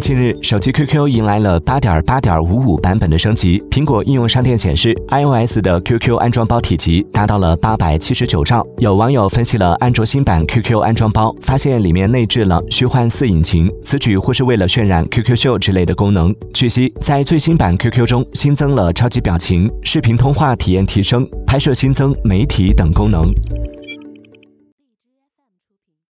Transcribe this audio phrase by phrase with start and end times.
[0.00, 8.66] 近日手机 qq 迎来了八点八点五五版本的升级苹果应用商店显示 ios 的 qq 安装包体积达到了八百七十九兆。
[8.78, 16.34] 有网友分析了安卓新版 qq 安装包发现里面内置了虚幻四引擎此举或是为了渲染 qq 秀之类的功能。
[16.54, 23.32] 据悉在最新版 qq 中新增了超级表情视频通话体验提升拍摄新增媒体等功能。